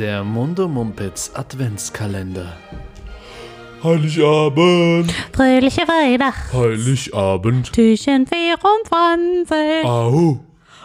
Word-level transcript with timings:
Der 0.00 0.24
Mundo 0.24 0.66
Mumpitz 0.66 1.30
Adventskalender. 1.34 2.56
Heiligabend, 3.84 5.12
Fröhliche 5.30 5.82
Weihnacht. 5.82 6.50
Heiligabend. 6.54 7.70
Türchen 7.70 8.26
24. 8.26 9.84
Au, 9.84 10.40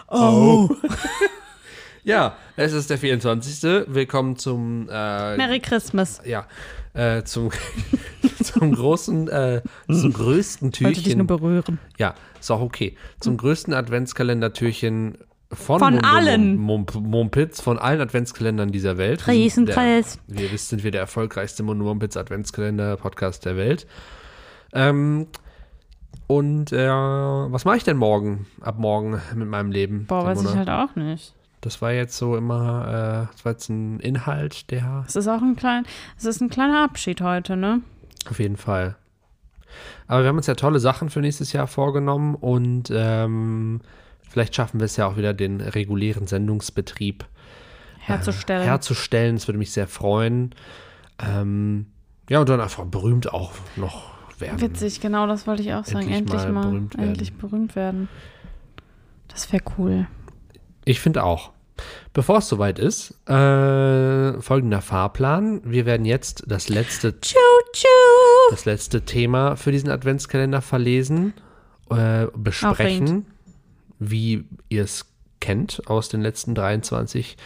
au. 0.07 0.69
Ja, 2.03 2.35
es 2.57 2.73
ist 2.73 2.89
der 2.89 2.97
24. 2.97 3.85
Willkommen 3.87 4.35
zum, 4.35 4.89
äh, 4.89 5.37
Merry 5.37 5.61
Christmas. 5.61 6.21
ja, 6.25 6.45
äh, 6.93 7.23
zum, 7.23 7.51
zum 8.43 8.75
großen, 8.75 9.29
äh, 9.29 9.61
zum 9.87 10.11
größten 10.11 10.73
Wollte 10.73 11.01
dich 11.01 11.15
nur 11.15 11.25
Türchen. 11.25 11.27
berühren. 11.27 11.79
Ja, 11.97 12.15
ist 12.37 12.51
auch 12.51 12.59
okay. 12.59 12.97
Zum 13.21 13.37
größten 13.37 13.73
Adventskalender-Türchen 13.73 15.19
von, 15.55 15.79
Von 15.79 16.03
allen. 16.03 16.57
Mum- 16.57 16.85
Mum- 16.93 17.09
Mumpitz, 17.09 17.61
von 17.61 17.77
allen 17.79 18.01
Adventskalendern 18.01 18.71
dieser 18.71 18.97
Welt. 18.97 19.25
Wir 19.25 19.33
Riesenpreis. 19.33 20.19
Wie 20.27 20.43
ihr 20.43 20.51
wisst, 20.51 20.69
sind 20.69 20.83
wir 20.83 20.91
der 20.91 21.01
erfolgreichste 21.01 21.63
Mumpitz 21.63 22.17
Adventskalender-Podcast 22.17 23.45
der 23.45 23.57
Welt. 23.57 23.87
Ähm, 24.73 25.27
und 26.27 26.71
äh, 26.71 26.87
was 26.89 27.65
mache 27.65 27.77
ich 27.77 27.83
denn 27.83 27.97
morgen, 27.97 28.47
ab 28.61 28.77
morgen 28.79 29.21
mit 29.35 29.47
meinem 29.47 29.71
Leben? 29.71 30.05
Boah, 30.07 30.25
weiß 30.25 30.43
ich 30.43 30.55
halt 30.55 30.69
auch 30.69 30.95
nicht. 30.95 31.33
Das 31.61 31.81
war 31.81 31.91
jetzt 31.91 32.17
so 32.17 32.35
immer, 32.37 33.27
äh, 33.29 33.33
das 33.33 33.45
war 33.45 33.51
jetzt 33.53 33.69
ein 33.69 33.99
Inhalt, 33.99 34.69
der 34.71 35.03
Es 35.07 35.15
ist 35.15 35.27
auch 35.27 35.41
ein 35.41 35.55
klein, 35.55 35.83
es 36.17 36.25
ist 36.25 36.41
ein 36.41 36.49
kleiner 36.49 36.83
Abschied 36.83 37.21
heute, 37.21 37.55
ne? 37.55 37.81
auf 38.29 38.39
jeden 38.39 38.57
Fall. 38.57 38.95
Aber 40.07 40.21
wir 40.23 40.29
haben 40.29 40.37
uns 40.37 40.47
ja 40.47 40.55
tolle 40.55 40.79
Sachen 40.79 41.09
für 41.09 41.19
nächstes 41.21 41.53
Jahr 41.53 41.67
vorgenommen 41.67 42.35
und 42.35 42.91
ähm, 42.93 43.81
vielleicht 44.35 44.53
schaffen 44.53 44.81
wir 44.81 44.85
es 44.85 44.97
ja 44.97 45.07
auch 45.07 45.15
wieder, 45.15 45.33
den 45.33 45.61
regulären 45.61 46.27
Sendungsbetrieb 46.27 47.23
Herzustellen. 47.99 48.63
herzustellen. 48.63 49.35
Das 49.37 49.47
würde 49.47 49.57
mich 49.57 49.71
sehr 49.71 49.87
freuen. 49.87 50.53
Ähm, 51.25 51.85
ja, 52.29 52.41
und 52.41 52.49
dann 52.49 52.59
einfach 52.59 52.83
berühmt 52.83 53.31
auch 53.31 53.53
noch 53.77 54.11
werden. 54.37 54.59
Witzig, 54.59 54.99
genau 54.99 55.25
das 55.25 55.47
wollte 55.47 55.61
ich 55.61 55.73
auch 55.73 55.85
sagen. 55.85 56.11
Endlich 56.11 56.17
Endlich 56.17 56.43
mal 56.43 56.51
mal, 56.51 56.65
berühmt 56.65 56.97
werden. 56.97 57.07
endlich 57.07 57.33
berühmt 57.33 57.75
werden. 57.77 58.09
Das 59.29 59.53
wäre 59.53 59.63
cool. 59.77 60.07
Ich 60.83 60.99
finde 60.99 61.23
auch. 61.23 61.51
Bevor 62.11 62.39
es 62.39 62.49
soweit 62.49 62.77
ist, 62.77 63.11
äh, 63.29 64.41
folgender 64.41 64.81
Fahrplan. 64.81 65.61
Wir 65.63 65.85
werden 65.85 66.05
jetzt 66.05 66.43
das 66.45 66.67
letzte 66.67 67.21
Tschu, 67.21 67.39
tschu. 67.71 67.87
das 68.51 68.65
letzte 68.65 69.05
Thema 69.05 69.55
für 69.55 69.71
diesen 69.71 69.89
Adventskalender 69.89 70.61
verlesen, 70.61 71.33
äh, 71.89 72.27
besprechen, 72.35 73.03
Aufregend. 73.03 73.25
Wie 74.09 74.45
ihr 74.69 74.83
es 74.83 75.05
kennt 75.39 75.83
aus 75.87 76.09
den 76.09 76.21
letzten 76.21 76.55
23 76.55 77.37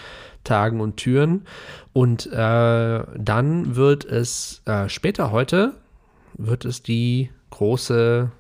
Tagen 0.44 0.80
und 0.82 0.98
Türen. 0.98 1.46
Und 1.94 2.28
äh, 2.28 3.04
dann 3.18 3.76
wird 3.76 4.06
es 4.06 4.62
äh, 4.66 4.88
später 4.88 5.32
heute, 5.32 5.74
wird 6.38 6.66
es 6.66 6.82
die 6.82 7.30
große 7.50 8.32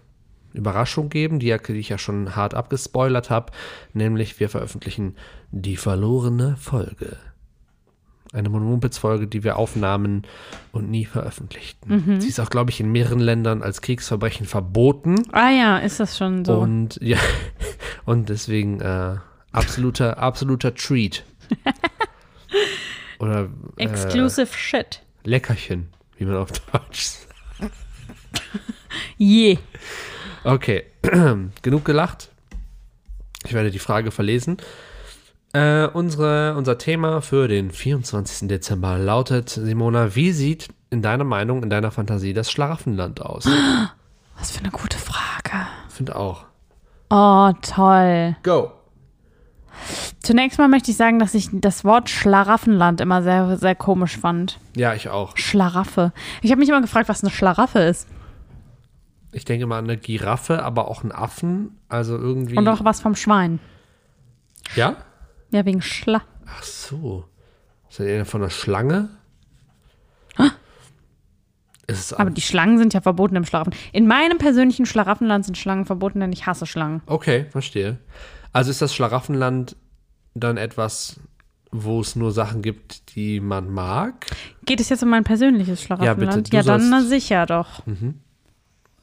Überraschung 0.53 1.09
geben, 1.09 1.39
die, 1.39 1.56
die 1.67 1.73
ich 1.73 1.89
ja 1.89 1.98
schon 1.98 2.36
hart 2.36 2.53
abgespoilert 2.53 3.30
habe, 3.30 3.52
nämlich 3.94 4.39
wir 4.39 4.50
veröffentlichen 4.50 5.16
die 5.52 5.78
verlorene 5.78 6.56
Folge. 6.58 7.17
Eine 8.31 8.49
Monomumpitz-Folge, 8.49 9.27
die 9.27 9.44
wir 9.44 9.58
aufnahmen 9.58 10.23
und 10.72 10.89
nie 10.89 11.05
veröffentlichten. 11.05 12.19
Sie 12.22 12.27
ist 12.27 12.39
auch, 12.39 12.52
glaube 12.52 12.69
ich, 12.69 12.80
in 12.80 12.91
mehreren 12.91 13.19
Ländern 13.19 13.63
als 13.63 13.81
Kriegsverbrechen 13.81 14.45
verboten. 14.45 15.23
Ah 15.31 15.49
ja, 15.49 15.77
ist 15.80 15.99
das 15.99 16.17
schon 16.17 16.45
so. 16.45 16.59
Und 16.59 16.99
ja, 17.02 17.17
und 18.05 18.30
deswegen 18.30 18.81
äh, 18.81 19.16
absoluter, 19.52 20.19
absoluter 20.19 20.75
Treat. 20.75 21.23
Oder 23.19 23.49
äh, 23.77 23.83
Exclusive 23.83 24.54
Shit. 24.55 25.02
Leckerchen, 25.23 25.89
wie 26.17 26.25
man 26.25 26.37
auf 26.37 26.52
Deutsch 26.52 27.02
sagt. 27.02 27.73
Je. 29.17 29.58
Okay, 30.43 30.86
genug 31.61 31.83
gelacht. 31.83 32.30
Ich 33.45 33.54
werde 33.54 33.71
die 33.71 33.80
Frage 33.80 34.11
verlesen. 34.11 34.58
Äh, 35.54 35.87
unsere, 35.87 36.55
unser 36.55 36.77
Thema 36.77 37.21
für 37.21 37.48
den 37.48 37.71
24. 37.71 38.48
Dezember 38.48 38.98
lautet, 38.99 39.49
Simona, 39.49 40.15
wie 40.15 40.32
sieht 40.32 40.67
in 40.92 41.02
deiner 41.02 41.23
Meinung, 41.23 41.64
in 41.64 41.70
deiner 41.70 41.92
Fantasie 41.92 42.33
das 42.33 42.52
Schlaraffenland 42.52 43.21
aus? 43.21 43.45
Was 44.37 44.52
für 44.52 44.60
eine 44.60 44.71
gute 44.71 44.98
Frage. 44.98 45.67
Finde 45.89 46.15
auch. 46.15 46.45
Oh, 47.10 47.52
toll. 47.61 48.36
Go. 48.43 48.71
Zunächst 50.21 50.60
mal 50.60 50.67
möchte 50.67 50.92
ich 50.92 50.98
sagen, 50.98 51.17
dass 51.20 51.33
ich 51.33 51.49
das 51.52 51.83
Wort 51.83 52.10
Schlaraffenland 52.10 53.02
immer 53.02 53.23
sehr, 53.23 53.58
sehr 53.58 53.76
komisch 53.76 54.17
fand. 54.17 54.60
Ja, 54.76 54.93
ich 54.93 55.10
auch. 55.10 55.36
Schlarafffe. 55.36 56.14
Ich 56.42 56.52
habe 56.52 56.60
mich 56.60 56.70
immer 56.70 56.81
gefragt, 56.81 57.10
was 57.10 57.23
eine 57.23 57.31
Schlarafffe 57.31 57.80
ist. 57.80 58.08
Ich 59.31 59.45
denke 59.45 59.66
mal 59.66 59.80
an 59.80 59.86
eine 59.86 59.98
Giraffe, 59.98 60.64
aber 60.64 60.87
auch 60.87 61.02
einen 61.02 61.11
Affen. 61.11 61.80
Also 61.87 62.17
irgendwie. 62.17 62.58
Und 62.58 62.67
auch 62.67 62.83
was 62.83 63.02
vom 63.02 63.16
Schwein. 63.16 63.60
Ja? 64.76 64.98
Ja, 65.52 65.65
wegen 65.65 65.82
Schla. 65.82 66.21
Ach 66.45 66.64
so. 66.64 67.26
Ist 67.89 67.99
das 67.99 68.05
eher 68.05 68.26
von 68.26 68.42
einer 68.42 68.49
Schlange? 68.52 69.10
Ist 71.89 71.99
es 71.99 72.14
Aber 72.14 72.30
die 72.30 72.42
Schlangen 72.42 72.77
sind 72.77 72.93
ja 72.93 73.02
verboten 73.02 73.36
im 73.36 73.45
Schlaraffen. 73.45 73.73
In 73.92 74.05
meinem 74.05 74.37
persönlichen 74.37 74.86
Schlaraffenland 74.86 75.45
sind 75.45 75.58
Schlangen 75.58 75.86
verboten, 75.86 76.20
denn 76.20 76.32
ich 76.32 76.45
hasse 76.45 76.67
Schlangen. 76.67 77.02
Okay, 77.08 77.48
verstehe. 77.49 77.98
Also 78.54 78.70
ist 78.70 78.82
das 78.82 78.93
Schlaraffenland 78.93 79.76
dann 80.36 80.58
etwas, 80.58 81.20
wo 81.71 81.99
es 81.99 82.16
nur 82.16 82.31
Sachen 82.31 82.61
gibt, 82.61 83.16
die 83.16 83.39
man 83.39 83.71
mag? 83.71 84.27
Geht 84.66 84.80
es 84.80 84.89
jetzt 84.89 85.02
um 85.02 85.10
mein 85.10 85.23
persönliches 85.23 85.81
Schlaraffenland? 85.81 86.43
bitte, 86.43 86.49
du 86.52 86.58
Ja, 86.58 86.61
dann 86.61 86.92
na 86.92 87.02
sicher 87.02 87.48
doch. 87.48 87.81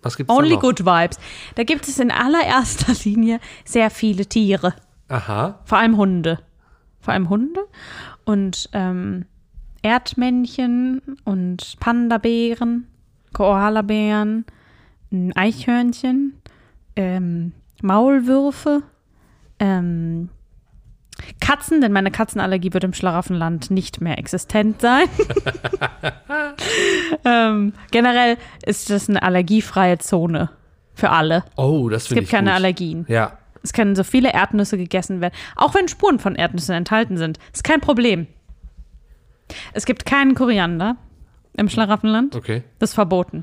Was 0.02 0.16
gibt's 0.16 0.32
da 0.32 0.38
Only 0.38 0.56
good 0.56 0.86
vibes. 0.86 1.18
Da 1.56 1.64
gibt 1.64 1.88
es 1.88 1.98
in 1.98 2.12
allererster 2.12 2.92
Linie 3.04 3.40
sehr 3.64 3.90
viele 3.90 4.26
Tiere. 4.26 4.74
Aha. 5.08 5.60
Vor 5.64 5.78
allem 5.78 5.96
Hunde. 5.96 6.38
Vor 7.00 7.14
allem 7.14 7.28
Hunde 7.28 7.60
und 8.24 8.68
ähm, 8.72 9.26
Erdmännchen 9.82 11.00
und 11.24 11.76
Panda-Bären, 11.78 12.88
Koalabären, 13.32 14.44
ein 15.12 15.32
Eichhörnchen, 15.36 16.34
ähm, 16.96 17.52
Maulwürfe, 17.82 18.82
ähm, 19.60 20.30
Katzen, 21.40 21.80
denn 21.80 21.92
meine 21.92 22.10
Katzenallergie 22.10 22.72
wird 22.74 22.84
im 22.84 22.92
Schlaraffenland 22.92 23.70
nicht 23.70 24.00
mehr 24.00 24.18
existent 24.18 24.80
sein. 24.80 25.06
ähm, 27.24 27.72
generell 27.90 28.36
ist 28.64 28.90
das 28.90 29.08
eine 29.08 29.22
allergiefreie 29.22 29.98
Zone 29.98 30.50
für 30.94 31.10
alle. 31.10 31.44
Oh, 31.56 31.88
das 31.88 32.02
Es 32.02 32.08
finde 32.08 32.22
gibt 32.22 32.28
ich 32.28 32.32
keine 32.36 32.50
gut. 32.50 32.56
Allergien. 32.56 33.04
Ja. 33.08 33.38
Es 33.66 33.72
können 33.72 33.96
so 33.96 34.04
viele 34.04 34.32
Erdnüsse 34.32 34.78
gegessen 34.78 35.20
werden, 35.20 35.34
auch 35.56 35.74
wenn 35.74 35.88
Spuren 35.88 36.20
von 36.20 36.36
Erdnüssen 36.36 36.72
enthalten 36.72 37.16
sind. 37.16 37.40
Ist 37.52 37.64
kein 37.64 37.80
Problem. 37.80 38.28
Es 39.72 39.86
gibt 39.86 40.06
keinen 40.06 40.36
Koriander 40.36 40.96
im 41.56 41.68
Schlaraffenland. 41.68 42.36
Okay. 42.36 42.62
Das 42.78 42.90
ist 42.90 42.94
verboten. 42.94 43.42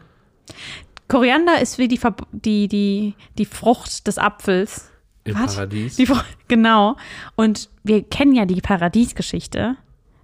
Koriander 1.10 1.60
ist 1.60 1.78
wie 1.78 1.90
die, 1.90 2.02
Verb 2.02 2.26
die, 2.32 2.70
die, 2.70 3.16
die 3.38 3.46
Frucht 3.46 4.08
des 4.08 4.18
Apfels. 4.18 4.90
Im 5.26 5.36
Was? 5.36 5.56
Paradies. 5.56 5.98
Die 5.98 6.08
genau. 6.48 6.96
Und 7.36 7.70
wir 7.84 8.02
kennen 8.04 8.34
ja 8.34 8.46
die 8.46 8.62
Paradiesgeschichte. 8.62 9.76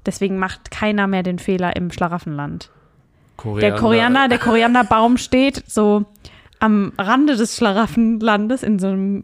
Deswegen 0.05 0.37
macht 0.39 0.71
keiner 0.71 1.07
mehr 1.07 1.23
den 1.23 1.39
Fehler 1.39 1.75
im 1.75 1.91
Schlaraffenland. 1.91 2.71
Der 3.43 3.75
Koriander, 3.75 4.29
der 4.29 4.39
Korianderbaum 4.39 5.17
steht 5.17 5.63
so 5.67 6.05
am 6.59 6.93
Rande 6.97 7.35
des 7.35 7.55
Schlaraffenlandes 7.55 8.63
in 8.63 8.79
so 8.79 8.87
einem, 8.87 9.23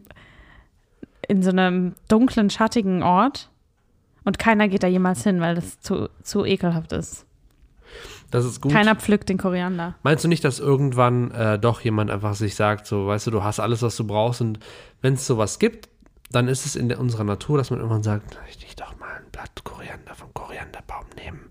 in 1.28 1.42
so 1.42 1.50
einem 1.50 1.94
dunklen, 2.08 2.50
schattigen 2.50 3.02
Ort. 3.02 3.50
Und 4.24 4.38
keiner 4.38 4.68
geht 4.68 4.82
da 4.82 4.88
jemals 4.88 5.22
hin, 5.22 5.40
weil 5.40 5.54
das 5.54 5.80
zu, 5.80 6.08
zu 6.22 6.44
ekelhaft 6.44 6.92
ist. 6.92 7.26
Das 8.30 8.44
ist 8.44 8.60
gut. 8.60 8.72
Keiner 8.72 8.96
pflückt 8.96 9.28
den 9.28 9.38
Koriander. 9.38 9.94
Meinst 10.02 10.24
du 10.24 10.28
nicht, 10.28 10.44
dass 10.44 10.58
irgendwann 10.58 11.30
äh, 11.30 11.58
doch 11.58 11.80
jemand 11.80 12.10
einfach 12.10 12.34
sich 12.34 12.56
sagt, 12.56 12.86
so, 12.86 13.06
weißt 13.06 13.28
du, 13.28 13.30
du 13.30 13.44
hast 13.44 13.60
alles, 13.60 13.82
was 13.82 13.96
du 13.96 14.04
brauchst 14.04 14.40
und 14.40 14.58
wenn 15.00 15.14
es 15.14 15.26
sowas 15.26 15.58
gibt, 15.58 15.88
dann 16.30 16.48
ist 16.48 16.66
es 16.66 16.74
in 16.74 16.88
der, 16.88 16.98
unserer 16.98 17.22
Natur, 17.24 17.56
dass 17.56 17.70
man 17.70 17.78
irgendwann 17.78 18.02
sagt, 18.02 18.36
ich 18.48 18.58
dich 18.58 18.74
doch 18.74 18.98
mal 18.98 19.14
ein 19.14 19.30
Blatt 19.30 19.62
Koriander 19.62 20.14
vom 20.14 20.34
Korianderbaum 20.34 21.04
nehmen. 21.16 21.50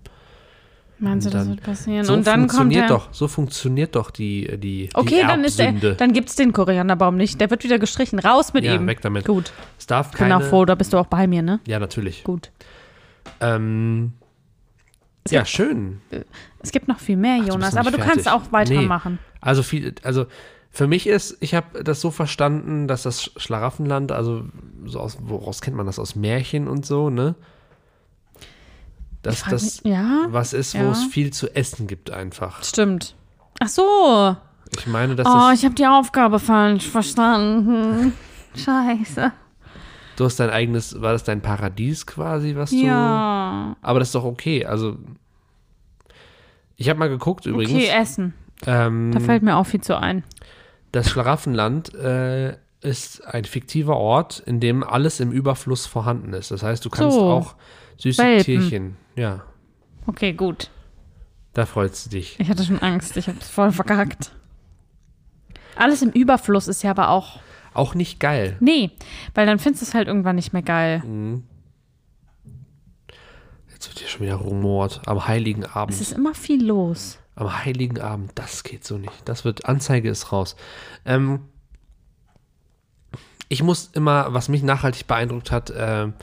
Meinst 1.05 1.25
du, 1.25 1.29
Und 1.29 1.33
das 1.33 1.43
dann- 1.43 1.49
wird 1.55 1.63
passieren? 1.63 2.03
So 2.05 2.13
und 2.13 2.27
dann 2.27 2.41
kommt 2.41 2.51
funktioniert 2.51 2.83
er. 2.83 2.87
doch, 2.89 3.07
so 3.13 3.27
funktioniert 3.27 3.95
doch 3.95 4.11
die, 4.11 4.57
die, 4.57 4.89
Okay, 4.93 5.21
die 5.21 5.27
dann 5.27 5.43
ist 5.43 5.59
der, 5.59 5.71
dann 5.71 6.13
gibt's 6.13 6.35
den 6.35 6.51
Korianderbaum 6.53 7.15
nicht. 7.15 7.39
Der 7.39 7.49
wird 7.49 7.63
wieder 7.63 7.79
gestrichen. 7.79 8.19
Raus 8.19 8.53
mit 8.53 8.63
Ja, 8.65 8.73
ihm. 8.75 8.85
weg 8.87 9.01
damit. 9.01 9.25
Gut. 9.25 9.51
es 9.79 9.85
darf 9.87 10.11
Ich 10.13 10.19
bin 10.19 10.31
auch 10.31 10.41
froh, 10.41 10.65
da 10.65 10.75
bist 10.75 10.91
du 10.93 10.97
auch 10.97 11.07
bei 11.07 11.27
mir, 11.27 11.41
ne? 11.41 11.59
Ja, 11.67 11.79
natürlich. 11.79 12.23
Gut. 12.23 12.51
Ähm, 13.39 14.13
Es 15.23 15.31
ja, 15.31 15.39
gibt- 15.41 15.49
schön. 15.49 16.01
Es 16.61 16.71
gibt 16.71 16.87
noch 16.87 16.99
viel 16.99 17.17
mehr, 17.17 17.37
Ach, 17.41 17.45
du 17.45 17.51
Jonas, 17.53 17.73
noch 17.73 17.81
aber 17.81 17.91
du 17.91 17.97
nicht 17.97 18.07
kannst 18.07 18.25
fertig. 18.27 18.47
auch 18.47 18.51
weitermachen. 18.51 19.19
Also 19.41 19.63
viel, 19.63 19.93
also 20.03 20.25
für 20.71 20.87
mich 20.87 21.07
ist, 21.07 21.37
ich 21.39 21.53
habe 21.55 21.83
das 21.83 22.01
so 22.01 22.11
verstanden, 22.11 22.87
dass 22.87 23.03
das 23.03 23.31
Schlaraffenland, 23.37 24.11
also 24.11 24.43
so 24.85 24.99
aus, 24.99 25.17
woraus 25.21 25.61
kennt 25.61 25.77
man 25.77 25.85
das 25.85 25.99
aus 25.99 26.15
Märchen 26.15 26.67
und 26.67 26.85
so, 26.85 27.09
ne? 27.09 27.35
Dass 29.25 29.39
frag 29.41 29.51
das 29.51 29.81
ja, 29.83 30.25
was 30.29 30.53
ist, 30.53 30.75
wo 30.75 30.83
ja. 30.83 30.91
es 30.91 31.03
viel 31.05 31.31
zu 31.31 31.53
essen 31.55 31.87
gibt 31.87 32.11
einfach. 32.11 32.63
Stimmt. 32.63 33.15
Ach 33.59 33.67
so. 33.67 34.35
Ich 34.77 34.87
meine, 34.87 35.15
das 35.15 35.27
Oh, 35.27 35.51
ich 35.53 35.63
habe 35.65 35.75
die 35.75 35.85
Aufgabe 35.87 36.39
falsch 36.39 36.87
verstanden. 36.87 38.13
Scheiße. 38.55 39.31
du 40.17 40.25
hast 40.25 40.39
dein 40.39 40.49
eigenes, 40.49 40.99
war 41.01 41.13
das 41.13 41.23
dein 41.23 41.41
Paradies 41.41 42.05
quasi, 42.05 42.55
was 42.55 42.69
du. 42.71 42.77
Ja. 42.85 43.75
Aber 43.81 43.99
das 43.99 44.09
ist 44.09 44.15
doch 44.15 44.23
okay. 44.25 44.65
Also, 44.65 44.97
ich 46.77 46.89
habe 46.89 46.99
mal 46.99 47.09
geguckt 47.09 47.45
übrigens. 47.45 47.73
Okay, 47.73 47.87
Essen. 47.87 48.33
ähm, 48.65 49.11
Da 49.13 49.19
fällt 49.19 49.43
mir 49.43 49.55
auch 49.57 49.65
viel 49.65 49.81
zu 49.81 49.97
ein. 49.99 50.23
das 50.91 51.09
Schlaraffenland 51.09 51.93
äh, 51.95 52.57
ist 52.81 53.25
ein 53.27 53.45
fiktiver 53.45 53.97
Ort, 53.97 54.39
in 54.45 54.59
dem 54.59 54.83
alles 54.83 55.19
im 55.19 55.31
Überfluss 55.31 55.85
vorhanden 55.85 56.33
ist. 56.33 56.51
Das 56.51 56.63
heißt, 56.63 56.83
du 56.85 56.89
kannst 56.89 57.15
So. 57.17 57.23
auch 57.29 57.55
süße 57.97 58.21
Welpen. 58.23 58.43
Tierchen. 58.45 58.97
Ja, 59.15 59.43
Okay, 60.07 60.33
gut. 60.33 60.69
da 61.53 61.65
freust 61.65 62.05
du 62.05 62.09
dich. 62.11 62.39
Ich 62.39 62.49
hatte 62.49 62.63
schon 62.63 62.79
Angst. 62.79 63.17
Ich 63.17 63.27
habe 63.27 63.37
es 63.39 63.49
voll 63.49 63.71
verkackt. 63.71 64.31
Alles 65.75 66.01
im 66.01 66.11
Überfluss 66.11 66.67
ist 66.67 66.83
ja 66.83 66.91
aber 66.91 67.09
auch. 67.09 67.39
Auch 67.73 67.95
nicht 67.95 68.19
geil. 68.19 68.55
Nee, 68.59 68.91
weil 69.33 69.45
dann 69.45 69.59
findest 69.59 69.81
du 69.81 69.87
es 69.87 69.93
halt 69.93 70.07
irgendwann 70.07 70.35
nicht 70.37 70.53
mehr 70.53 70.61
geil. 70.61 71.01
Jetzt 73.71 73.87
wird 73.89 73.99
hier 73.99 74.07
schon 74.07 74.21
wieder 74.21 74.35
rumort. 74.35 75.01
Am 75.07 75.27
Heiligen 75.27 75.65
Abend. 75.65 75.93
Es 75.93 76.01
ist 76.01 76.13
immer 76.13 76.33
viel 76.33 76.63
los. 76.65 77.19
Am 77.35 77.65
Heiligen 77.65 77.99
Abend, 77.99 78.31
das 78.35 78.63
geht 78.63 78.85
so 78.85 78.97
nicht. 78.97 79.11
Das 79.25 79.43
wird, 79.43 79.65
Anzeige 79.65 80.09
ist 80.09 80.31
raus. 80.31 80.55
Ähm, 81.03 81.41
ich 83.49 83.61
muss 83.61 83.87
immer, 83.93 84.33
was 84.33 84.47
mich 84.47 84.63
nachhaltig 84.63 85.07
beeindruckt 85.07 85.51
hat, 85.51 85.73
ähm, 85.75 86.13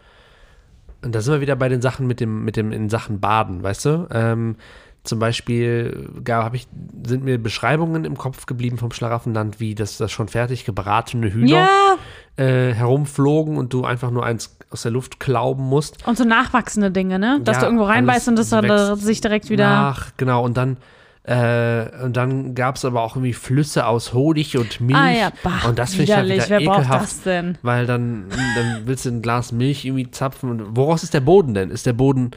und 1.04 1.14
da 1.14 1.20
sind 1.20 1.32
wir 1.34 1.40
wieder 1.40 1.56
bei 1.56 1.69
den 1.69 1.82
Sachen 1.82 2.06
mit 2.06 2.20
dem, 2.20 2.44
mit 2.44 2.56
dem 2.56 2.72
in 2.72 2.88
Sachen 2.88 3.20
Baden, 3.20 3.62
weißt 3.62 3.84
du? 3.84 4.08
Ähm, 4.12 4.56
zum 5.04 5.19
Beispiel 5.19 6.10
gab, 6.22 6.54
ich, 6.54 6.69
sind 7.04 7.25
mir 7.25 7.37
Beschreibungen 7.43 8.04
im 8.04 8.16
Kopf 8.16 8.46
geblieben 8.46 8.78
vom 8.78 8.93
Schlaraffenland, 8.93 9.58
wie 9.58 9.75
das, 9.75 9.99
das 9.99 10.12
schon 10.12 10.28
fertig 10.28 10.64
gebratene 10.64 11.32
Hühner 11.32 11.49
Ja. 11.49 11.96
äh, 12.44 12.72
herumflogen 12.72 13.56
und 13.56 13.72
du 13.72 13.84
einfach 13.84 14.12
nur 14.12 14.25
eins 14.25 14.56
aus 14.70 14.82
der 14.82 14.93
Luft 14.93 15.19
klauben 15.19 15.64
musst. 15.64 16.06
Und 16.06 16.16
so 16.16 16.25
nachwachsende 16.25 16.93
Dinge, 16.93 17.19
ne? 17.19 17.40
Dass 17.43 17.56
Ja, 17.56 17.60
du 17.62 17.66
irgendwo 17.66 17.84
reinbeißt 17.84 18.28
und 18.28 18.37
das 18.37 18.50
dann 18.50 18.69
wächst 18.69 19.02
sich 19.05 19.20
direkt 19.20 19.50
wieder. 19.50 19.69
Nach, 19.69 20.12
genau, 20.16 20.44
und 20.44 20.56
dann, 20.56 20.76
äh, 21.24 22.02
und 22.02 22.16
dann 22.16 22.54
gab 22.56 22.76
es 22.76 22.84
aber 22.84 23.02
auch 23.02 23.14
irgendwie 23.14 23.32
Flüsse 23.32 23.86
aus 23.86 24.12
Honig 24.12 24.56
und 24.58 24.80
Milch. 24.80 24.98
Ah 24.98 25.10
ja, 25.10 25.32
bah, 25.44 25.69
und 25.69 25.78
das 25.78 25.90
finde 25.90 26.04
ich 26.04 26.12
halt 26.16 26.24
widerlich. 26.26 26.46
wieder 26.46 26.58
Wer 26.58 26.72
ekelhaft. 26.72 27.02
das 27.02 27.22
denn? 27.22 27.58
Weil 27.62 27.86
dann, 27.86 28.24
dann 28.56 28.82
willst 28.86 29.04
du 29.06 29.10
ein 29.10 29.22
Glas 29.22 29.52
Milch 29.52 29.84
irgendwie 29.84 30.10
zapfen. 30.10 30.50
Und 30.50 30.76
woraus 30.76 31.04
ist 31.04 31.14
der 31.14 31.20
Boden 31.20 31.54
denn? 31.54 31.70
Ist 31.70 31.86
der 31.86 31.92
Boden, 31.92 32.32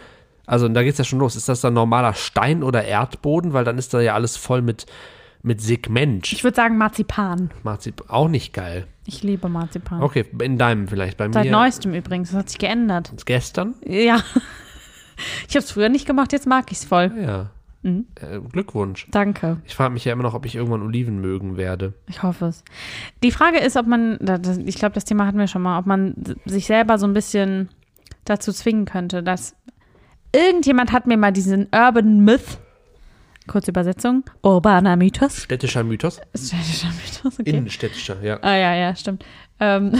also 0.46 0.68
da 0.68 0.84
geht's 0.84 1.00
ja 1.00 1.04
schon 1.04 1.18
los. 1.20 1.36
Ist 1.36 1.50
das 1.50 1.62
dann 1.62 1.74
normaler 1.74 2.14
Stein 2.14 2.62
oder 2.62 2.84
Erdboden? 2.84 3.54
Weil 3.54 3.64
dann 3.64 3.80
ist 3.80 3.92
da 3.94 4.02
ja 4.02 4.14
alles 4.14 4.38
voll 4.38 4.62
mit, 4.62 4.86
mit 5.42 5.62
Segment. 5.62 6.32
Ich 6.32 6.44
würde 6.44 6.56
sagen 6.56 6.78
Marzipan. 6.78 7.50
Marzip 7.64 8.04
auch 8.08 8.28
nicht 8.28 8.54
geil. 8.54 8.86
Ich 9.08 9.24
liebe 9.24 9.50
Marzipan. 9.50 10.04
Okay, 10.04 10.26
in 10.42 10.60
deinem 10.60 10.88
vielleicht. 10.88 11.18
Bei 11.18 11.32
Seit 11.32 11.46
mir 11.46 11.52
neuestem 11.52 11.94
übrigens. 11.96 12.30
Das 12.30 12.38
hat 12.38 12.50
sich 12.50 12.60
geändert. 12.60 13.12
gestern. 13.26 13.74
Ja. 13.84 14.20
Ich 15.48 15.56
habe 15.56 15.64
es 15.64 15.72
früher 15.72 15.88
nicht 15.88 16.06
gemacht, 16.06 16.34
jetzt 16.34 16.46
mag 16.46 16.70
ich 16.74 16.80
es 16.80 16.84
voll. 16.84 17.10
Ja. 17.18 17.50
Mhm. 17.86 18.08
Äh, 18.16 18.40
Glückwunsch. 18.40 19.08
Danke. 19.12 19.58
Ich 19.66 19.76
frage 19.76 19.94
mich 19.94 20.04
ja 20.06 20.14
immer 20.14 20.24
noch, 20.24 20.34
ob 20.34 20.46
ich 20.48 20.56
irgendwann 20.56 20.82
Oliven 20.82 21.22
mögen 21.22 21.56
werde. 21.56 21.94
Ich 22.08 22.24
hoffe 22.24 22.48
es. 22.48 22.64
Die 23.22 23.32
Frage 23.32 23.60
ist, 23.60 23.78
ob 23.78 23.86
man, 23.86 24.18
ich 24.66 24.76
glaube, 24.76 24.96
das 24.96 25.06
Thema 25.06 25.28
hatten 25.28 25.38
wir 25.38 25.48
schon 25.48 25.62
mal, 25.62 25.78
ob 25.78 25.86
man 25.86 26.16
sich 26.46 26.66
selber 26.66 26.98
so 26.98 27.06
ein 27.06 27.14
bisschen 27.14 27.70
dazu 28.26 28.52
zwingen 28.52 28.86
könnte, 28.86 29.22
dass 29.22 29.56
irgendjemand 30.34 30.92
hat 30.92 31.06
mir 31.06 31.16
mal 31.16 31.32
diesen 31.32 31.68
Urban 31.72 32.22
Myth, 32.22 32.58
kurze 33.46 33.70
Übersetzung, 33.70 34.24
urbaner 34.42 34.96
Mythos, 34.96 35.44
Städtischer 35.44 35.84
Mythos? 35.84 36.20
städtischer 36.36 36.88
Mythos, 36.88 37.40
okay. 37.40 37.52
Innenstädtischer, 37.52 38.18
ja. 38.24 38.40
Ah 38.42 38.56
ja, 38.56 38.74
ja, 38.74 38.96
stimmt. 38.96 39.24
Ähm, 39.60 39.94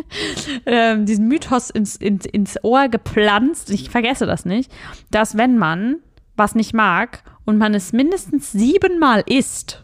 ähm, 0.66 1.04
diesen 1.04 1.28
Mythos 1.28 1.68
ins, 1.68 1.94
ins, 1.96 2.24
ins 2.24 2.56
Ohr 2.64 2.88
gepflanzt, 2.88 3.70
ich 3.70 3.90
vergesse 3.90 4.24
das 4.24 4.46
nicht, 4.46 4.72
dass 5.10 5.36
wenn 5.36 5.58
man 5.58 5.96
was 6.38 6.54
nicht 6.54 6.72
mag 6.74 7.22
und 7.44 7.58
man 7.58 7.74
es 7.74 7.92
mindestens 7.92 8.52
siebenmal 8.52 9.22
isst, 9.26 9.82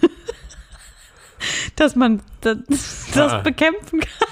dass 1.76 1.96
man 1.96 2.20
das, 2.40 2.58
das 3.14 3.32
Ah. 3.32 3.38
bekämpfen 3.40 4.00
kann. 4.00 4.28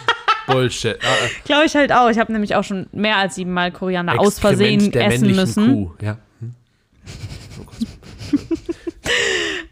Bullshit. 0.46 0.96
Ah, 1.02 1.06
ah. 1.06 1.28
Glaube 1.44 1.64
ich 1.66 1.74
halt 1.74 1.90
auch. 1.92 2.10
Ich 2.10 2.18
habe 2.18 2.30
nämlich 2.32 2.54
auch 2.54 2.64
schon 2.64 2.86
mehr 2.92 3.16
als 3.16 3.34
siebenmal 3.34 3.72
Koriander 3.72 4.20
aus 4.20 4.38
Versehen 4.38 4.92
essen 4.92 5.34
müssen. 5.34 5.66
Kuh. 5.72 5.90
Ja. 6.02 6.18
Hm. 6.40 6.54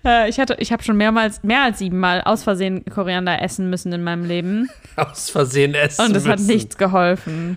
Äh, 0.04 0.28
ich 0.28 0.40
hatte, 0.40 0.56
ich 0.58 0.72
habe 0.72 0.82
schon 0.82 0.96
mehrmals, 0.96 1.44
mehr 1.44 1.62
als 1.62 1.78
siebenmal 1.78 2.22
aus 2.22 2.43
Versehen 2.43 2.84
Koriander 2.84 3.40
essen 3.40 3.70
müssen 3.70 3.93
in 3.93 4.02
meinem 4.02 4.25
Leben. 4.25 4.69
Aus 4.96 5.31
Versehen 5.31 5.75
essen 5.75 6.04
Und 6.06 6.16
es 6.16 6.26
hat 6.26 6.40
nichts 6.40 6.76
geholfen. 6.76 7.56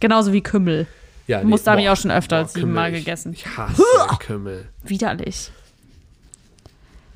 Genauso 0.00 0.32
wie 0.32 0.40
Kümmel. 0.40 0.86
Ja, 1.26 1.42
Musste 1.44 1.70
habe 1.70 1.80
ich 1.82 1.88
auch 1.88 1.96
schon 1.96 2.10
öfter 2.10 2.36
boah, 2.36 2.42
als 2.42 2.52
siebenmal 2.52 2.86
Kümmel, 2.86 2.98
ich- 2.98 3.04
gegessen. 3.04 3.32
Ich 3.32 3.46
hasse 3.46 3.82
Kümmel. 4.18 4.68
Widerlich. 4.82 5.50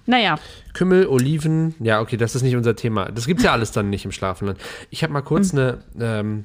Naja, 0.09 0.39
Kümmel, 0.73 1.07
Oliven, 1.09 1.75
ja, 1.81 2.01
okay, 2.01 2.17
das 2.17 2.37
ist 2.37 2.43
nicht 2.43 2.55
unser 2.55 2.77
Thema. 2.77 3.07
Das 3.07 3.27
gibt's 3.27 3.43
ja 3.43 3.51
alles 3.53 3.73
dann 3.73 3.91
nicht 3.91 4.05
im 4.05 4.13
Schlafenland. 4.13 4.59
Ich 4.91 5.03
habe 5.03 5.13
mal 5.13 5.23
kurz 5.23 5.53
Hm. 5.53 5.59
eine, 5.59 5.79
ähm, 6.01 6.45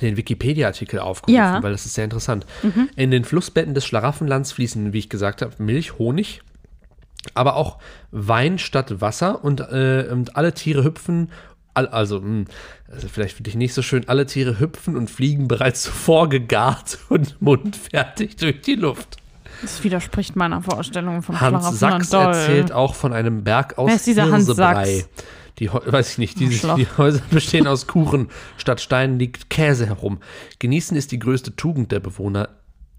den 0.00 0.16
Wikipedia-Artikel 0.16 0.98
aufgerufen, 0.98 1.36
Ja. 1.36 1.62
weil 1.62 1.72
das 1.72 1.84
ist 1.84 1.94
sehr 1.94 2.04
interessant. 2.04 2.46
Mhm. 2.62 2.88
In 2.96 3.10
den 3.10 3.24
Flussbetten 3.24 3.74
des 3.74 3.84
Schlaraffenlands 3.84 4.52
fließen, 4.52 4.92
wie 4.94 4.98
ich 4.98 5.08
gesagt 5.10 5.42
habe, 5.42 5.52
Milch, 5.62 5.98
Honig, 5.98 6.40
aber 7.34 7.56
auch 7.56 7.78
Wein 8.10 8.58
statt 8.58 9.00
Wasser 9.02 9.44
und, 9.44 9.60
äh, 9.60 10.08
und 10.10 10.36
alle 10.36 10.54
Tiere 10.54 10.84
hüpfen, 10.84 11.30
all, 11.74 11.88
also, 11.88 12.20
mh, 12.20 12.44
also 12.90 13.08
vielleicht 13.08 13.36
für 13.36 13.42
dich 13.42 13.54
nicht 13.54 13.74
so 13.74 13.82
schön, 13.82 14.08
alle 14.08 14.26
Tiere 14.26 14.58
hüpfen 14.58 14.96
und 14.96 15.10
fliegen 15.10 15.48
bereits 15.48 15.82
zuvor 15.82 16.28
gegart 16.28 16.98
und 17.08 17.40
mundfertig 17.40 18.36
durch 18.36 18.60
die 18.62 18.76
Luft. 18.76 19.16
das 19.62 19.82
widerspricht 19.84 20.36
meiner 20.36 20.62
Vorstellung 20.62 21.22
vom 21.22 21.40
Hans 21.40 21.78
Schlaraffenland 21.78 22.06
Sachs 22.06 22.38
erzählt 22.38 22.72
auch 22.72 22.94
von 22.94 23.12
einem 23.12 23.44
Berg 23.44 23.78
aus 23.78 23.88
Wer 23.88 23.96
ist 23.96 24.06
dieser 24.06 24.30
Hans. 24.30 24.46
Sachs? 24.46 25.08
Die, 25.58 25.72
weiß 25.72 26.12
ich 26.12 26.18
nicht, 26.18 26.40
Arschloch. 26.42 26.74
die 26.76 26.88
Häuser 26.98 27.22
bestehen 27.30 27.68
aus 27.68 27.86
Kuchen. 27.86 28.28
Statt 28.56 28.80
Steinen 28.80 29.20
liegt 29.20 29.50
Käse 29.50 29.86
herum. 29.86 30.18
Genießen 30.58 30.96
ist 30.96 31.12
die 31.12 31.20
größte 31.20 31.54
Tugend 31.54 31.92
der 31.92 32.00
Bewohner. 32.00 32.48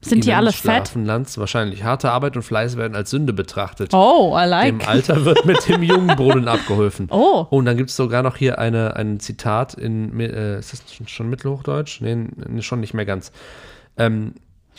Sind 0.01 0.23
die 0.25 0.33
alle 0.33 0.51
fett? 0.51 0.61
Schlafenlands 0.89 1.37
wahrscheinlich. 1.39 1.83
Harte 1.83 2.11
Arbeit 2.11 2.35
und 2.35 2.43
Fleiß 2.43 2.77
werden 2.77 2.95
als 2.95 3.09
Sünde 3.09 3.33
betrachtet. 3.33 3.91
Oh, 3.93 4.37
I 4.37 4.45
like. 4.47 4.79
Dem 4.79 4.87
Alter 4.87 5.25
wird 5.25 5.45
mit 5.45 5.67
dem 5.67 5.81
Jungenbrunnen 5.83 6.47
abgeholfen. 6.47 7.07
Oh. 7.09 7.47
Und 7.49 7.65
dann 7.65 7.75
gibt 7.75 7.89
es 7.89 7.95
sogar 7.95 8.21
noch 8.21 8.37
hier 8.37 8.59
eine, 8.59 8.95
ein 8.95 9.19
Zitat 9.19 9.73
in, 9.73 10.19
äh, 10.19 10.59
ist 10.59 10.73
das 10.73 11.09
schon- 11.09 11.29
Mittelhochdeutsch? 11.29 12.01
Nee, 12.01 12.61
schon 12.61 12.81
nicht 12.81 12.93
mehr 12.93 13.05
ganz. 13.05 13.31
Ähm, 13.97 14.35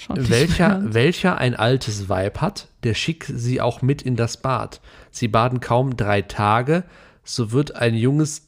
welcher, 0.08 0.80
welcher 0.84 1.38
ein 1.38 1.56
altes 1.56 2.08
Weib 2.08 2.40
hat, 2.40 2.68
der 2.84 2.94
schick 2.94 3.24
sie 3.24 3.60
auch 3.60 3.82
mit 3.82 4.02
in 4.02 4.14
das 4.14 4.36
Bad. 4.36 4.80
Sie 5.10 5.26
baden 5.26 5.58
kaum 5.60 5.96
drei 5.96 6.22
Tage, 6.22 6.84
so 7.24 7.50
wird 7.50 7.74
ein 7.74 7.94
junges 7.94 8.42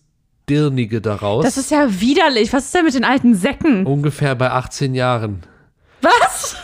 Dirnige 0.48 1.00
daraus. 1.00 1.44
Das 1.44 1.56
ist 1.56 1.70
ja 1.72 2.00
widerlich. 2.00 2.52
Was 2.52 2.66
ist 2.66 2.74
denn 2.74 2.84
mit 2.84 2.94
den 2.94 3.04
alten 3.04 3.34
Säcken? 3.34 3.84
ungefähr 3.86 4.34
bei 4.34 4.50
18 4.50 4.94
Jahren. 4.94 5.42
Was? 6.02 6.56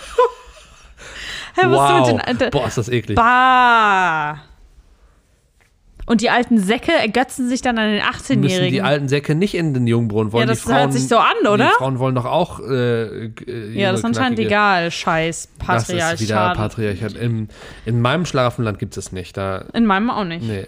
Hä, 1.57 1.63
was 1.67 1.79
wow. 1.79 2.07
denn 2.07 2.17
mit 2.17 2.41
den. 2.41 2.51
Boah, 2.51 2.67
ist 2.67 2.79
das 2.79 2.89
eklig. 2.89 3.17
Bah. 3.17 4.41
Und 6.07 6.21
die 6.21 6.29
alten 6.29 6.59
Säcke 6.59 6.93
ergötzen 6.93 7.49
sich 7.49 7.63
dann 7.63 7.79
an 7.79 7.87
den 7.91 8.03
Müssen 8.03 8.43
18-Jährigen. 8.43 8.73
die 8.73 8.83
alten 8.83 9.09
Säcke 9.09 9.35
nicht 9.35 9.55
in 9.55 9.73
den 9.73 9.87
Jungbrunnen 9.87 10.33
wollen 10.33 10.43
Ja, 10.43 10.47
das 10.47 10.59
die 10.61 10.65
Frauen, 10.69 10.77
hört 10.77 10.93
sich 10.93 11.09
so 11.09 11.17
an, 11.17 11.47
oder? 11.47 11.69
Die 11.69 11.75
Frauen 11.79 11.99
wollen 11.99 12.15
doch 12.15 12.27
auch 12.27 12.61
äh, 12.61 13.27
äh, 13.27 13.71
ja, 13.73 13.91
das 13.91 14.01
ist 14.01 14.05
anscheinend 14.05 14.39
egal. 14.39 14.91
Scheiß 14.91 15.49
Das 15.67 15.89
ist 15.89 15.95
wieder 16.21 16.53
Patriarchat. 16.55 16.57
Patriarchat. 16.57 17.13
In, 17.15 17.49
in 17.87 18.03
meinem 18.03 18.27
Schlafenland 18.27 18.79
gibt 18.79 18.97
es 18.99 19.13
nicht. 19.13 19.37
Da, 19.37 19.65
In 19.73 19.87
meinem 19.87 20.11
auch 20.11 20.25
nicht. 20.25 20.47
nee, 20.47 20.67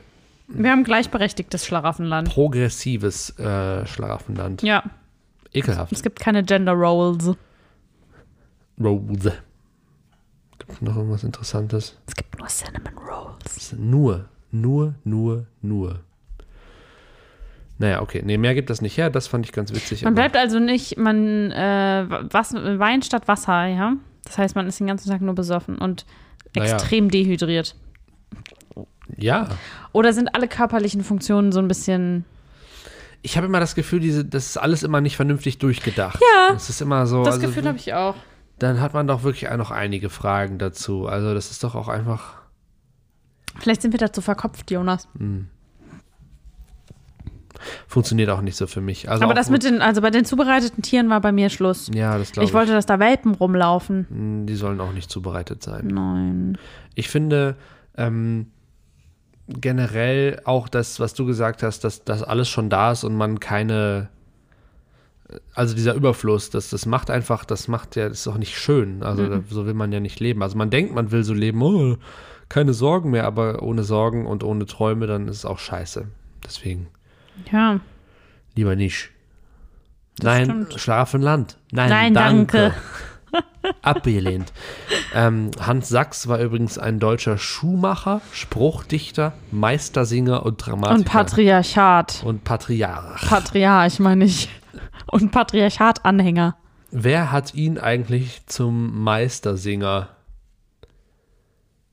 Wir 0.48 0.70
haben 0.70 0.84
gleichberechtigtes 0.84 1.66
Schlaraffenland. 1.66 2.30
progressives 2.30 3.38
äh, 3.38 3.84
Schlafenland. 3.86 4.62
Ja, 4.62 4.84
Ekelhaft. 5.52 5.92
es 5.92 6.02
gibt 6.02 6.18
keine 6.18 6.44
Gender 6.44 6.72
Roles. 6.72 7.32
Rose. 8.80 9.32
Gibt 10.58 10.82
noch 10.82 10.96
irgendwas 10.96 11.24
Interessantes? 11.24 11.96
Es 12.06 12.14
gibt 12.14 12.38
nur 12.38 12.48
Cinnamon 12.48 12.92
Rolls. 12.98 13.74
Nur, 13.78 14.28
nur, 14.50 14.94
nur, 15.04 15.46
nur. 15.62 16.00
Naja, 17.78 18.00
okay. 18.00 18.22
Nee, 18.24 18.38
mehr 18.38 18.54
gibt 18.54 18.70
das 18.70 18.80
nicht 18.80 18.96
her. 18.96 19.10
Das 19.10 19.26
fand 19.26 19.44
ich 19.44 19.52
ganz 19.52 19.72
witzig. 19.72 20.02
Man 20.02 20.14
aber- 20.14 20.22
bleibt 20.22 20.36
also 20.36 20.58
nicht, 20.58 20.96
man, 20.96 21.50
äh, 21.50 22.06
was, 22.30 22.54
Wein 22.54 23.02
statt 23.02 23.28
Wasser, 23.28 23.66
ja? 23.66 23.96
Das 24.24 24.38
heißt, 24.38 24.56
man 24.56 24.66
ist 24.66 24.80
den 24.80 24.86
ganzen 24.86 25.10
Tag 25.10 25.20
nur 25.20 25.34
besoffen 25.34 25.76
und 25.78 26.06
Naja. 26.54 26.74
extrem 26.74 27.10
dehydriert. 27.10 27.76
ja. 29.16 29.48
Oder 29.92 30.12
sind 30.12 30.34
alle 30.34 30.48
körperlichen 30.48 31.02
Funktionen 31.04 31.52
so 31.52 31.58
ein 31.60 31.68
bisschen. 31.68 32.24
Ich 33.22 33.36
habe 33.36 33.46
immer 33.46 33.60
das 33.60 33.74
Gefühl, 33.74 34.00
diese, 34.00 34.24
das 34.24 34.46
ist 34.46 34.56
alles 34.56 34.82
immer 34.82 35.00
nicht 35.00 35.16
vernünftig 35.16 35.58
durchgedacht. 35.58 36.20
Ja. 36.20 36.54
Es 36.54 36.68
ist 36.70 36.80
immer 36.82 37.06
so. 37.06 37.24
Das 37.24 37.34
also, 37.36 37.46
Gefühl 37.46 37.66
habe 37.66 37.78
ich 37.78 37.92
auch. 37.94 38.14
Dann 38.58 38.80
hat 38.80 38.94
man 38.94 39.06
doch 39.06 39.22
wirklich 39.22 39.48
auch 39.50 39.56
noch 39.56 39.70
einige 39.70 40.08
Fragen 40.10 40.58
dazu. 40.58 41.06
Also 41.06 41.34
das 41.34 41.50
ist 41.50 41.62
doch 41.64 41.74
auch 41.74 41.88
einfach. 41.88 42.34
Vielleicht 43.58 43.82
sind 43.82 43.92
wir 43.92 43.98
dazu 43.98 44.20
verkopft, 44.20 44.70
Jonas. 44.70 45.08
Funktioniert 47.88 48.28
auch 48.30 48.42
nicht 48.42 48.56
so 48.56 48.66
für 48.66 48.80
mich. 48.80 49.08
Also 49.10 49.24
Aber 49.24 49.34
das 49.34 49.48
mit 49.50 49.64
den, 49.64 49.80
also 49.80 50.00
bei 50.02 50.10
den 50.10 50.24
zubereiteten 50.24 50.82
Tieren 50.82 51.08
war 51.08 51.20
bei 51.20 51.32
mir 51.32 51.48
Schluss. 51.48 51.90
Ja, 51.92 52.18
das 52.18 52.32
glaube 52.32 52.44
ich. 52.44 52.50
Ich 52.50 52.54
wollte, 52.54 52.72
dass 52.72 52.86
da 52.86 52.98
Welpen 52.98 53.34
rumlaufen. 53.34 54.06
Hm, 54.08 54.46
Die 54.46 54.54
sollen 54.54 54.80
auch 54.80 54.92
nicht 54.92 55.10
zubereitet 55.10 55.62
sein. 55.62 55.86
Nein. 55.86 56.58
Ich 56.94 57.08
finde 57.08 57.56
ähm, 57.96 58.48
generell 59.48 60.40
auch 60.44 60.68
das, 60.68 61.00
was 61.00 61.14
du 61.14 61.24
gesagt 61.24 61.62
hast, 61.62 61.80
dass 61.84 62.04
das 62.04 62.22
alles 62.22 62.48
schon 62.48 62.68
da 62.68 62.92
ist 62.92 63.04
und 63.04 63.14
man 63.14 63.40
keine, 63.40 64.10
also 65.54 65.74
dieser 65.74 65.94
Überfluss, 65.94 66.50
das, 66.50 66.70
das 66.70 66.86
macht 66.86 67.10
einfach, 67.10 67.44
das 67.44 67.66
macht 67.68 67.96
ja, 67.96 68.08
das 68.08 68.20
ist 68.20 68.28
auch 68.28 68.38
nicht 68.38 68.56
schön. 68.56 69.02
Also 69.02 69.22
Mhm. 69.22 69.44
so 69.50 69.66
will 69.66 69.74
man 69.74 69.90
ja 69.92 70.00
nicht 70.00 70.20
leben. 70.20 70.42
Also 70.42 70.56
man 70.56 70.70
denkt, 70.70 70.94
man 70.94 71.10
will 71.10 71.24
so 71.24 71.34
leben, 71.34 71.60
oh, 71.62 71.96
keine 72.48 72.72
Sorgen 72.74 73.10
mehr, 73.10 73.24
aber 73.24 73.62
ohne 73.62 73.82
Sorgen 73.82 74.26
und 74.26 74.44
ohne 74.44 74.66
Träume, 74.66 75.06
dann 75.08 75.26
ist 75.28 75.38
es 75.38 75.44
auch 75.44 75.58
scheiße. 75.58 76.06
Deswegen 76.44 76.86
Ja. 77.50 77.80
lieber 78.54 78.76
nicht. 78.76 79.10
Nein, 80.22 80.44
stimmt. 80.44 80.80
Schlafenland. 80.80 81.58
Nein, 81.72 81.90
Nein, 81.90 82.14
danke. 82.14 82.58
danke. 82.58 82.74
Abgelehnt. 83.82 84.52
ähm, 85.12 85.50
Hans 85.60 85.88
Sachs 85.88 86.28
war 86.28 86.38
übrigens 86.40 86.78
ein 86.78 87.00
deutscher 87.00 87.36
Schuhmacher, 87.36 88.20
Spruchdichter, 88.32 89.32
Meistersinger 89.50 90.46
und 90.46 90.58
Dramatiker. 90.64 90.94
Und 91.00 91.04
Patriarchat. 91.04 92.22
Und 92.24 92.44
Patriarch. 92.44 93.28
Patriarch, 93.28 93.98
meine 93.98 94.24
ich. 94.24 94.48
Und 95.06 95.30
Patriarchat-Anhänger. 95.32 96.56
Wer 96.90 97.32
hat 97.32 97.54
ihn 97.54 97.78
eigentlich 97.78 98.44
zum 98.46 99.02
Meistersinger? 99.02 100.08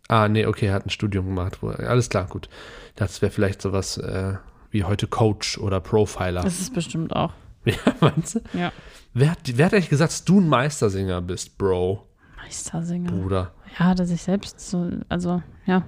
Ah, 0.08 0.28
nee, 0.28 0.46
okay, 0.46 0.68
er 0.68 0.74
hat 0.74 0.86
ein 0.86 0.90
Studium 0.90 1.26
gemacht. 1.28 1.60
Alles 1.64 2.10
klar, 2.10 2.26
gut. 2.28 2.50
Das 2.96 3.22
wäre 3.22 3.32
vielleicht 3.32 3.62
sowas 3.62 3.98
äh, 3.98 4.36
wie 4.70 4.84
heute 4.84 5.08
Coach 5.08 5.58
oder 5.58 5.80
Profiler. 5.80 6.42
Das 6.42 6.60
ist 6.60 6.74
bestimmt 6.74 7.16
auch. 7.16 7.34
Ja, 7.66 7.76
meinst 8.02 8.36
du? 8.36 8.40
Ja. 8.52 8.74
Wer 9.14 9.32
hat, 9.32 9.40
wer 9.46 9.68
hat 9.68 9.74
eigentlich 9.74 9.88
gesagt, 9.90 10.12
dass 10.12 10.26
du 10.26 10.42
ein 10.42 10.50
Meistersinger 10.50 11.22
bist, 11.22 11.58
Bro, 11.58 12.06
Meistersinger. 12.44 13.10
Bruder? 13.10 13.52
Ja, 13.80 13.96
dass 13.96 14.10
ich 14.10 14.22
selbst 14.22 14.60
so, 14.60 14.92
also, 15.08 15.42
ja. 15.66 15.84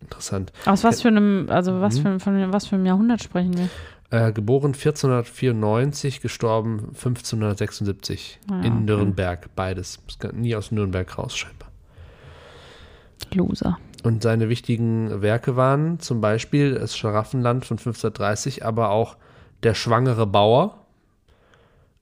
Interessant. 0.00 0.50
Aus 0.64 0.82
was 0.82 1.02
für 1.02 1.08
einem, 1.08 1.46
also 1.50 1.72
Mhm. 1.72 1.80
was 1.82 1.98
für, 1.98 2.20
von 2.20 2.52
was 2.54 2.66
für 2.66 2.76
einem 2.76 2.86
Jahrhundert 2.86 3.22
sprechen 3.22 3.56
wir? 3.58 3.68
Äh, 4.10 4.32
geboren 4.32 4.72
1494, 4.74 6.20
gestorben 6.20 6.90
1576 6.94 8.38
Ah, 8.50 8.60
in 8.60 8.72
okay. 8.72 8.82
Nürnberg. 8.84 9.48
Beides. 9.56 9.98
Nie 10.32 10.54
aus 10.54 10.70
Nürnberg 10.70 11.18
raus, 11.18 11.36
scheinbar. 11.36 11.70
Loser. 13.34 13.78
Und 14.04 14.22
seine 14.22 14.48
wichtigen 14.48 15.22
Werke 15.22 15.56
waren 15.56 15.98
zum 15.98 16.20
Beispiel 16.20 16.74
das 16.74 16.96
Scharaffenland 16.96 17.64
von 17.64 17.78
1530, 17.78 18.64
aber 18.64 18.90
auch 18.90 19.16
Der 19.62 19.74
schwangere 19.74 20.26
Bauer, 20.26 20.86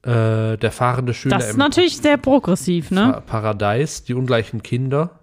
äh, 0.02 0.58
Der 0.58 0.72
fahrende 0.72 1.14
Schüler 1.14 1.38
Das 1.38 1.50
ist 1.50 1.56
natürlich 1.56 1.96
sehr 1.96 2.18
progressiv, 2.18 2.90
ne? 2.90 3.22
Paradies, 3.26 4.04
Die 4.04 4.12
ungleichen 4.12 4.62
Kinder, 4.62 5.18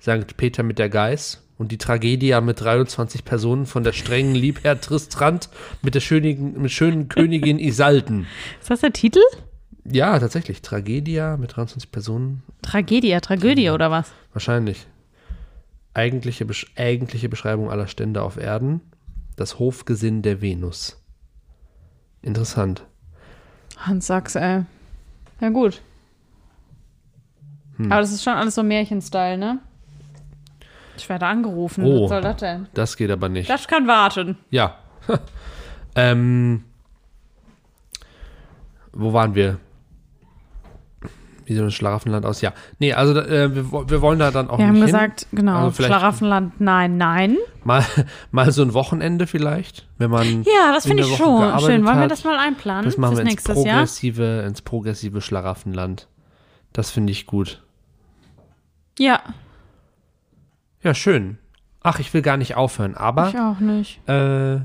St. 0.00 0.36
Peter 0.36 0.62
mit 0.62 0.78
der 0.78 0.88
Geiß 0.90 1.42
und 1.62 1.70
die 1.70 1.78
Tragödie 1.78 2.36
mit 2.40 2.60
23 2.60 3.24
Personen 3.24 3.66
von 3.66 3.84
der 3.84 3.92
strengen 3.92 4.34
Liebherr 4.34 4.80
Tristrand 4.80 5.48
mit 5.80 5.94
der 5.94 6.00
schönen, 6.00 6.60
mit 6.60 6.72
schönen 6.72 7.08
Königin 7.08 7.60
Isalden. 7.60 8.26
Ist 8.60 8.68
das 8.68 8.80
der 8.80 8.92
Titel? 8.92 9.20
Ja, 9.84 10.18
tatsächlich. 10.18 10.60
Tragödie 10.60 11.36
mit 11.38 11.54
23 11.54 11.92
Personen. 11.92 12.42
Tragödie, 12.62 13.16
Tragödie 13.20 13.70
oder 13.70 13.92
was? 13.92 14.10
Wahrscheinlich. 14.32 14.88
Eigentliche, 15.94 16.44
eigentliche 16.74 17.28
Beschreibung 17.28 17.70
aller 17.70 17.86
Stände 17.86 18.22
auf 18.22 18.38
Erden. 18.38 18.80
Das 19.36 19.60
Hofgesinn 19.60 20.22
der 20.22 20.42
Venus. 20.42 21.00
Interessant. 22.22 22.84
Hans 23.76 24.08
Sachs, 24.08 24.34
ey. 24.34 24.64
Ja, 25.40 25.48
gut. 25.50 25.80
Hm. 27.76 27.92
Aber 27.92 28.00
das 28.00 28.10
ist 28.10 28.24
schon 28.24 28.32
alles 28.32 28.56
so 28.56 28.64
Märchenstyle, 28.64 29.38
ne? 29.38 29.60
Ich 30.96 31.08
werde 31.08 31.26
angerufen. 31.26 31.84
Oh. 31.84 32.02
Was 32.04 32.10
soll 32.10 32.20
das 32.20 32.36
denn? 32.36 32.66
Das 32.74 32.96
geht 32.96 33.10
aber 33.10 33.28
nicht. 33.28 33.48
Das 33.48 33.66
kann 33.68 33.86
warten. 33.86 34.38
Ja. 34.50 34.76
ähm, 35.94 36.64
wo 38.92 39.12
waren 39.12 39.34
wir? 39.34 39.58
Wie 41.44 41.54
sieht 41.54 41.62
das 41.62 41.74
Schlaraffenland 41.74 42.24
aus? 42.24 42.40
Ja. 42.40 42.52
Nee, 42.78 42.92
also 42.92 43.18
äh, 43.18 43.54
wir, 43.54 43.90
wir 43.90 44.00
wollen 44.00 44.18
da 44.18 44.30
dann 44.30 44.48
auch 44.48 44.58
Wir 44.58 44.66
haben 44.66 44.74
nicht 44.74 44.86
gesagt, 44.86 45.26
genau, 45.32 45.64
Also 45.64 45.82
Schlaraffenland, 45.82 46.60
nein, 46.60 46.96
nein. 46.96 47.30
hin. 47.30 47.38
Mal, 47.64 47.84
mal 48.30 48.52
so 48.52 48.62
ein 48.62 48.74
Wochenende 48.74 49.26
vielleicht, 49.26 49.88
wenn 49.98 50.10
man 50.10 50.44
Ja, 50.44 50.72
das 50.72 50.84
in 50.84 50.90
finde 50.90 51.02
ich 51.04 51.16
schon 51.16 51.58
schön. 51.60 51.84
Wollen 51.84 51.96
wir 51.96 51.96
hat. 51.96 52.10
das 52.10 52.24
mal 52.24 52.38
einplanen 52.38 52.84
das 52.84 52.96
machen 52.96 53.16
wir 53.16 53.22
ins 53.22 53.30
nächstes 53.30 53.64
Jahr? 53.64 53.76
progressive, 53.78 54.44
ins 54.46 54.62
progressive 54.62 55.20
Schlaraffenland. 55.20 56.08
Das 56.72 56.90
finde 56.90 57.12
ich 57.12 57.26
gut. 57.26 57.62
Ja, 58.98 59.20
Ja, 60.82 60.94
schön. 60.94 61.38
Ach, 61.82 61.98
ich 61.98 62.12
will 62.14 62.22
gar 62.22 62.36
nicht 62.36 62.54
aufhören, 62.56 62.94
aber 62.96 63.28
ich 63.28 63.38
auch 63.38 63.58
nicht. 63.60 64.00
äh, 64.08 64.60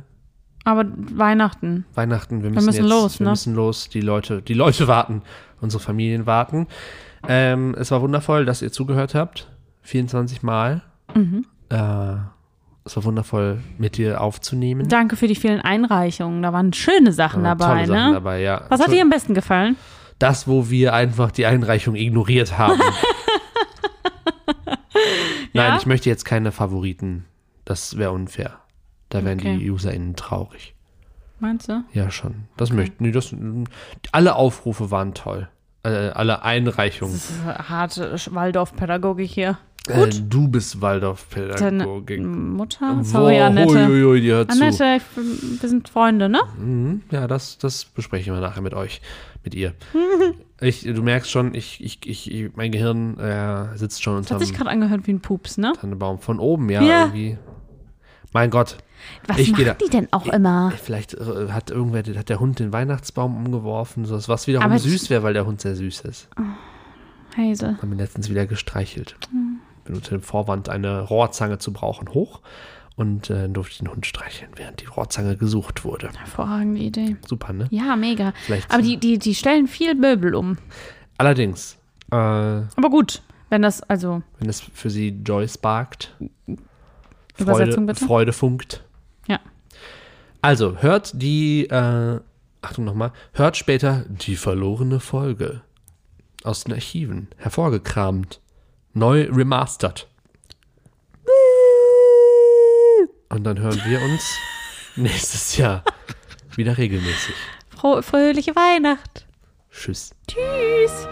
Aber 0.64 0.86
Weihnachten. 0.96 1.86
Weihnachten, 1.96 2.44
wir 2.44 2.50
müssen, 2.52 2.66
müssen 2.66 2.84
jetzt, 2.84 2.90
los, 2.90 3.20
wir 3.20 3.26
ne? 3.26 3.30
müssen 3.32 3.56
los, 3.56 3.90
die 3.90 4.02
Leute, 4.02 4.42
die 4.42 4.54
Leute 4.54 4.88
warten, 4.88 5.22
unsere 5.62 5.82
Familien 5.82 6.26
warten. 6.26 6.68
Ähm, 7.28 7.76
es 7.78 7.90
war 7.92 8.02
wundervoll, 8.02 8.46
dass 8.46 8.62
ihr 8.62 8.72
zugehört 8.72 9.16
habt, 9.16 9.48
24 9.82 10.44
Mal. 10.44 10.82
Mhm. 11.16 11.46
Äh, 11.70 12.16
es 12.86 12.96
war 12.96 13.04
wundervoll, 13.04 13.60
mit 13.78 13.98
dir 13.98 14.22
aufzunehmen. 14.22 14.88
Danke 14.88 15.16
für 15.18 15.28
die 15.28 15.36
vielen 15.36 15.60
Einreichungen. 15.60 16.42
Da 16.42 16.54
waren 16.54 16.72
schöne 16.72 17.12
Sachen 17.12 17.44
waren 17.44 17.58
dabei, 17.58 17.74
tolle 17.86 17.88
Sachen 17.88 18.10
ne? 18.10 18.14
dabei, 18.14 18.42
ja. 18.42 18.62
Was 18.70 18.80
hat 18.80 18.92
dir 18.92 19.02
am 19.02 19.10
besten 19.10 19.34
gefallen? 19.34 19.76
Das, 20.20 20.48
wo 20.48 20.70
wir 20.70 20.94
einfach 20.94 21.32
die 21.32 21.46
Einreichung 21.46 21.96
ignoriert 21.96 22.58
haben. 22.58 22.80
Nein, 25.58 25.72
Ja? 25.74 25.78
ich 25.78 25.86
möchte 25.86 26.10
jetzt 26.10 26.24
keine 26.26 26.52
Favoriten. 26.52 27.26
Das 27.66 27.98
wäre 27.98 28.12
unfair. 28.12 28.60
Da 29.10 29.24
wären 29.26 29.40
Okay. 29.40 29.58
die 29.58 29.70
UserInnen 29.70 30.16
traurig. 30.16 30.74
Meinst 31.40 31.70
du? 31.70 31.84
Ja, 31.94 32.10
schon. 32.10 32.46
Das 32.58 32.72
möchten. 32.72 33.04
Nee, 33.04 33.12
das, 33.12 33.34
alle 34.12 34.36
Aufrufe 34.36 34.90
waren 34.92 35.14
toll. 35.14 35.48
Äh, 35.84 35.90
alle 36.10 36.42
Einreichungen. 36.44 37.14
Das 37.14 37.30
ist 37.30 37.44
harte 37.46 38.16
Waldorf-Pädagogik 38.32 39.30
hier. 39.30 39.58
Äh, 39.88 40.10
du 40.28 40.48
bist 40.48 40.76
Deine 40.76 40.82
Waldorf-Pädagogik. 40.82 42.22
Mutter? 42.24 43.04
Sorry, 43.04 43.40
Annette. 43.40 43.70
Uiuiui, 43.74 44.22
die 44.22 44.32
hört 44.32 44.52
zu. 44.52 44.62
Annette, 44.62 44.98
ich, 44.98 45.62
wir 45.62 45.70
sind 45.70 45.90
Freunde, 45.90 46.30
ne? 46.30 46.42
Mhm, 46.60 47.02
ja, 47.12 47.28
das, 47.28 47.58
das 47.58 47.86
besprechen 47.86 48.34
wir 48.34 48.42
nachher 48.42 48.62
mit 48.62 48.74
euch, 48.74 49.02
mit 49.44 49.56
ihr. 49.56 49.74
ich, 50.62 50.82
du 50.84 51.02
merkst 51.02 51.30
schon, 51.32 51.54
ich, 51.54 51.84
ich, 51.84 52.06
ich, 52.32 52.52
mein 52.56 52.72
Gehirn 52.72 53.18
äh, 53.20 53.78
sitzt 53.78 54.04
schon 54.04 54.22
Das 54.22 54.32
hat 54.32 54.40
sich 54.40 54.54
gerade 54.54 54.70
angehört 54.70 55.08
wie 55.08 55.12
ein 55.14 55.22
Pups, 55.22 55.58
ne? 55.58 55.74
Tannenbaum. 55.80 56.20
Von 56.20 56.40
oben, 56.40 56.70
ja, 56.70 56.82
Ja. 56.82 57.02
irgendwie. 57.06 57.38
Mein 58.34 58.50
Gott, 58.50 58.78
Was 59.26 59.40
Ich 59.40 59.52
machen 59.54 59.76
die 59.84 59.90
denn 59.90 60.08
auch 60.12 60.28
immer? 60.28 60.72
vielleicht 60.84 61.14
äh, 61.14 61.50
hat 61.50 61.72
irgendwer, 61.72 62.04
hat 62.18 62.30
der 62.30 62.40
Hund 62.42 62.60
den 62.60 62.74
Weihnachtsbaum 62.74 63.38
umgeworfen, 63.38 64.06
so 64.06 64.16
was 64.28 64.48
wiederum 64.48 64.66
Aber- 64.66 64.80
süß 64.80 65.10
wäre, 65.10 65.24
weil 65.24 65.34
der 65.34 65.46
Hund 65.46 65.62
sehr 65.62 65.76
süß 65.76 66.02
ist. 66.02 66.28
Hazel. 67.38 67.78
Haben 67.82 67.92
wir 67.92 67.98
letztens 67.98 68.30
wieder 68.30 68.46
gestreichelt. 68.46 69.16
Hm. 69.32 69.47
Unter 69.96 70.12
dem 70.18 70.22
Vorwand, 70.22 70.70
eine 70.70 71.02
Rohrzange 71.02 71.58
zu 71.60 71.72
brauchen, 71.74 72.10
hoch 72.10 72.42
und 72.96 73.30
äh, 73.30 73.48
durfte 73.48 73.80
den 73.84 73.92
Hund 73.92 74.06
streicheln, 74.06 74.52
während 74.56 74.82
die 74.82 74.86
Rohrzange 74.86 75.38
gesucht 75.38 75.86
wurde. 75.86 76.10
Hervorragende 76.18 76.82
Idee. 76.82 77.16
Super, 77.28 77.54
ne? 77.54 77.68
Ja, 77.70 77.96
mega. 77.96 78.34
Vielleicht- 78.46 78.72
Aber 78.72 78.82
die, 78.82 78.98
die, 78.98 79.20
die 79.20 79.36
stellen 79.36 79.68
viel 79.68 79.94
Möbel 79.96 80.34
um. 80.36 80.58
Allerdings, 81.18 81.78
äh, 82.12 82.16
Aber 82.16 82.90
gut, 82.90 83.22
wenn 83.50 83.62
das, 83.62 83.82
also, 83.84 84.22
wenn 84.40 84.50
es 84.50 84.60
für 84.62 84.90
sie 84.90 85.10
Joy 85.26 85.48
sparkt, 85.48 86.16
Übersetzung 87.38 87.84
Freude, 87.86 87.94
bitte? 87.94 88.06
Freude 88.06 88.34
funkt. 88.34 88.84
Ja. 89.28 89.40
Also, 90.42 90.78
hört 90.78 91.12
die, 91.22 91.66
äh, 91.70 92.20
Achtung 92.62 92.86
nochmal, 92.86 93.12
hört 93.34 93.58
später 93.58 94.06
die 94.10 94.36
verlorene 94.36 95.00
Folge 95.00 95.62
aus 96.44 96.64
den 96.64 96.74
Archiven, 96.74 97.28
hervorgekramt, 97.38 98.42
neu 98.98 99.30
remastert. 99.32 100.08
Und 103.30 103.44
dann 103.44 103.60
hören 103.60 103.82
wir 103.86 104.02
uns 104.02 104.38
nächstes 104.96 105.58
Jahr 105.58 105.84
wieder 106.56 106.78
regelmäßig. 106.78 107.36
froh, 107.70 108.02
fröhliche 108.02 108.56
Weihnacht. 108.56 109.26
Tschüss. 109.72 110.12
Tschüss. 110.28 111.08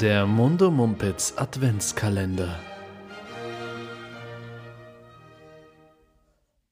Der 0.00 0.26
Mundo 0.26 0.70
Mumpitz 0.70 1.34
Adventskalender. 1.36 2.58